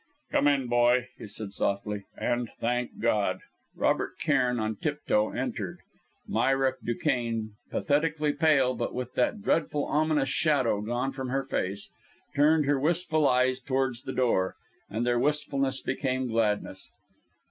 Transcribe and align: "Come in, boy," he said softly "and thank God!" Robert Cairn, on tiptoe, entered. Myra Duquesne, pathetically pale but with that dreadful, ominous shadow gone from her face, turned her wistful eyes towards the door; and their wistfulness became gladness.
"Come 0.31 0.47
in, 0.47 0.65
boy," 0.65 1.09
he 1.19 1.27
said 1.27 1.53
softly 1.53 2.05
"and 2.17 2.49
thank 2.59 2.97
God!" 2.99 3.41
Robert 3.75 4.17
Cairn, 4.19 4.59
on 4.59 4.77
tiptoe, 4.77 5.29
entered. 5.29 5.77
Myra 6.27 6.73
Duquesne, 6.83 7.51
pathetically 7.69 8.33
pale 8.33 8.73
but 8.73 8.95
with 8.95 9.13
that 9.13 9.43
dreadful, 9.43 9.85
ominous 9.85 10.29
shadow 10.29 10.81
gone 10.81 11.11
from 11.11 11.29
her 11.29 11.43
face, 11.43 11.91
turned 12.35 12.65
her 12.65 12.79
wistful 12.79 13.27
eyes 13.29 13.59
towards 13.59 14.01
the 14.01 14.11
door; 14.13 14.55
and 14.89 15.05
their 15.05 15.19
wistfulness 15.19 15.81
became 15.81 16.25
gladness. 16.27 16.89